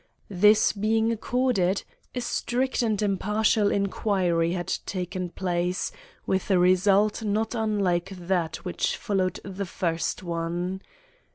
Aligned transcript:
This 0.31 0.73
being 0.73 1.11
accorded, 1.11 1.83
a 2.15 2.21
strict 2.21 2.81
and 2.81 2.99
impartial 2.99 3.71
inquiry 3.71 4.53
had 4.53 4.79
taken 4.87 5.29
place, 5.29 5.91
with 6.25 6.49
a 6.49 6.57
result 6.57 7.21
not 7.21 7.53
unlike 7.53 8.09
that 8.09 8.55
which 8.65 8.97
followed 8.97 9.39
the 9.43 9.67
first 9.67 10.23
one. 10.23 10.81